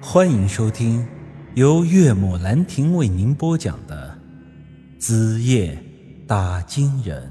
[0.00, 1.06] 欢迎收听
[1.54, 4.18] 由岳母兰亭为您播讲的
[5.00, 5.82] 《子夜
[6.26, 7.22] 打金人》。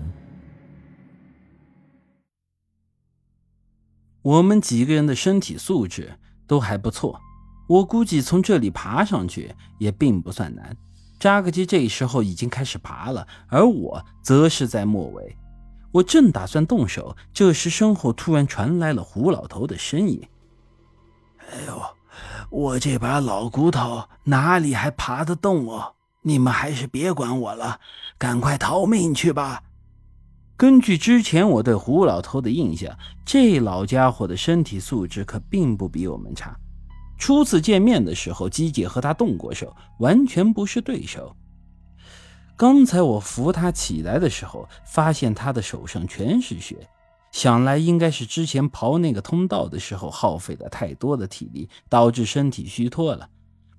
[4.24, 6.18] 我们几个人的身体素质
[6.48, 7.22] 都还不错，
[7.68, 10.76] 我估计从这里爬上去也并不算难。
[11.20, 15.38] 扎克基这时候已经开始爬了，而我则是在末尾。
[15.92, 20.22] 我正打算动手，这时身后突然传来了胡老头的声音
[21.40, 21.82] ：“哎呦，
[22.56, 25.96] 我这把老骨头哪里还爬得动哦？
[26.22, 27.82] 你们还是别管我了，
[28.18, 29.62] 赶快逃命去吧！”
[30.56, 36.56] 根据之前我对胡老头的印象，这老家伙的身体素质可并不比我们差。
[37.18, 41.36] 初次见面的时候，姬姐和他动过手，完全不是对手。
[42.56, 46.88] 刚才我扶他起来的时候，发现他的手上全是血，
[47.36, 53.30] 想来应该是之前刨那个通道的时候耗费了太多的体力，导致身体虚脱了。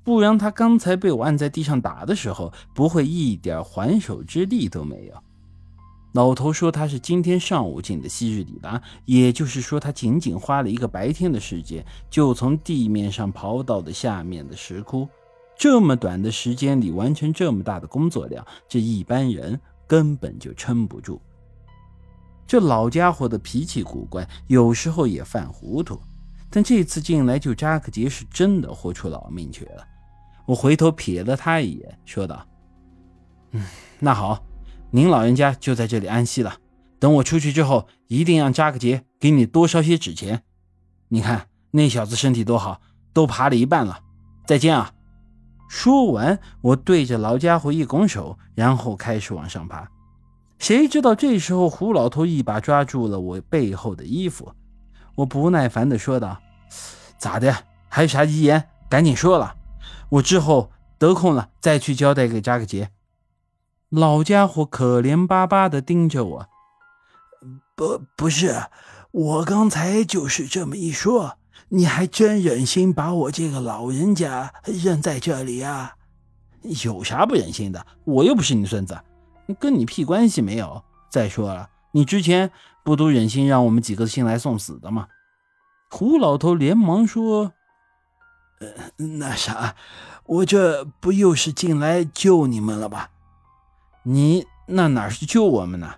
[0.04, 5.14] 不然他刚才被我按在地上打的时候，不会一点还手之力都没有。
[6.12, 15.08] 老头说他是今天上午进的昔日里达，也就是说他仅仅花了一个白天的时间，就从地面上刨到了下面的石窟。
[15.56, 21.18] 这么短的时间里完成这么大的工作量，这一般人根本就撑不住。
[22.46, 26.00] 这老家伙的脾气古怪，有时候也犯糊涂，
[26.48, 29.84] 但这次进来救扎克杰是真的豁出老命去了。
[30.46, 32.46] 我回头瞥了他一眼，说道
[33.50, 33.66] ：“嗯，
[33.98, 34.40] 那好，
[34.90, 36.56] 您老人家就在这里安息了。
[37.00, 40.44] 等我出去之后，一定让扎克杰给你多烧些纸钱。
[41.08, 42.80] 你看那小子身体多好，
[43.12, 43.98] 都爬了一半了。
[44.46, 44.92] 再见啊！”
[45.68, 49.90] 说完，我对着老家伙一拱手，然后开始往上爬。
[50.58, 54.52] 谁知道这时候胡老头一把抓住了我背后的衣服，
[55.14, 56.40] 我不耐烦地说道
[57.18, 57.56] ：“咋的？
[57.88, 58.68] 还有啥遗言？
[58.88, 59.54] 赶紧说了，
[60.08, 62.90] 我之后得空了再去交代给扎克杰。”
[63.90, 66.48] 老家伙可怜巴巴地盯着我
[67.76, 68.64] ：“不，不是，
[69.12, 71.38] 我刚才就是这么一说。”
[71.70, 75.96] 你还真忍心把我这个老人家扔在这里啊？
[76.84, 77.84] 有啥不忍心的？
[78.04, 78.96] 我又不是你孙子，
[79.54, 80.82] 跟你屁关系没有。
[81.10, 82.50] 再说了，你之前
[82.84, 85.08] 不都忍心让我们几个进来送死的吗？
[85.88, 87.52] 胡老头连忙说
[88.60, 89.76] ：“呃，那啥，
[90.24, 93.10] 我这不又是进来救你们了吧？
[94.02, 95.94] 你那哪是救我们呢？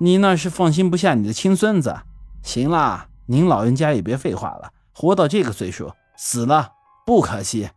[0.00, 2.02] 你那是放心不下你的亲孙子。
[2.42, 6.72] 行了，您老人家也别废话了。”活到这个岁数，死了
[7.04, 7.70] 不可惜。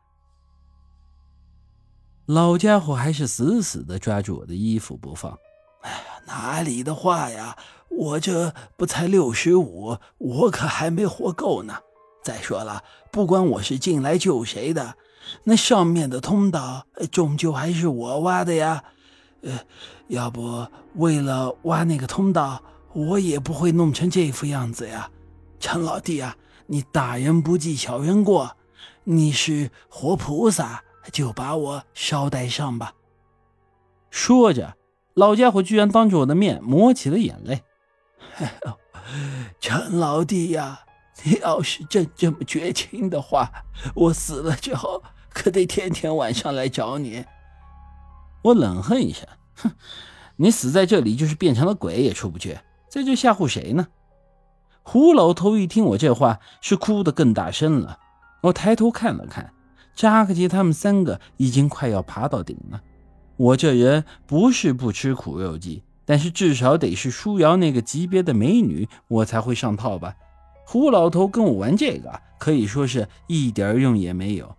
[2.28, 5.32] 老家伙还是死死的抓住我的衣服不放。
[5.82, 7.56] 哎呀，哪里的话呀！
[7.88, 11.78] 我这不才六十五，我可还没活够呢。
[12.22, 14.96] 再说了，不管我是进来救谁的，
[15.46, 18.84] 那上面的通道终究还是我挖的呀。
[19.44, 19.62] 呃，
[20.10, 22.62] 要不为了挖那个通道，
[22.92, 25.10] 我也不会弄成这副样子呀。
[25.62, 26.36] 陈老弟啊！
[26.66, 28.58] 你大人不计小人过，
[29.06, 32.94] 你是活菩萨，就把我捎带上吧。
[34.10, 34.76] 说着，
[35.14, 37.64] 老家伙居然当着我的面抹起了眼泪。
[39.60, 40.82] 陈老弟呀，
[41.24, 43.52] 你要是真这么绝情的话，
[43.96, 47.26] 我死了之后可得天天晚上来找你。
[48.44, 49.72] 我冷哼一声，哼，
[50.38, 52.60] 你死在这里就是变成了鬼也出不去，
[52.90, 53.88] 在这吓唬谁呢？
[54.84, 58.00] 胡老头一听我这话，是哭得更大声了。
[58.44, 59.54] 我抬头看了看，
[59.98, 62.80] 扎克吉他们三个已经快要爬到顶了。
[63.36, 70.16] 我这人不是不吃苦肉计，但是至少得是舒瑶那个级别的美女，我才会上套吧。
[70.68, 74.56] 胡老头跟我玩这个，可以说是一点用也没有。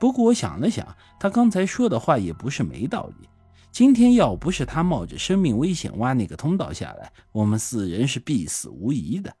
[0.00, 0.84] 不过我想了想，
[1.20, 3.28] 他刚才说的话也不是没道理。
[3.70, 9.32] 今天要不是他冒着生命危险挖那个通道下来，我们四人是必死无疑的。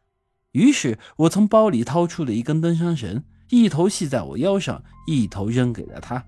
[0.52, 6.24] 于是我从包里掏出了一根登山绳，一头系在我腰上，一头扔给了他。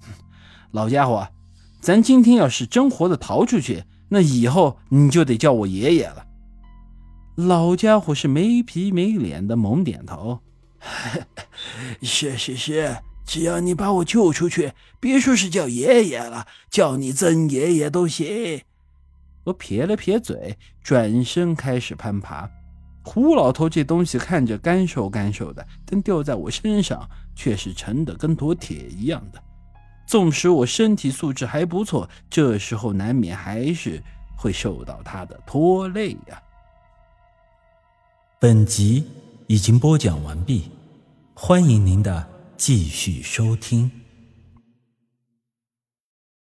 [0.70, 1.26] 老家伙，
[1.80, 6.26] 咱今天要是真活的逃出去，那以后你就得叫我爷爷了。
[7.36, 10.40] 老家伙是没皮没脸的猛点头
[12.02, 18.60] ：“是是是，只要你把我救出去，别说是叫爷爷了，叫你曾爷爷都行。”
[19.44, 22.50] 我撇了撇嘴，转身开始攀爬。
[23.08, 29.40] 胡老头这东西看着干瘦干瘦的，但掉在我身上却是沉的跟坨铁一样的。
[30.08, 34.02] 纵使我身体素质还不错，这时候难免还是
[34.36, 36.42] 会受到他的拖累呀。
[38.40, 39.06] 本集
[39.46, 40.68] 已经播讲完毕，
[41.32, 43.88] 欢迎您的继续收听。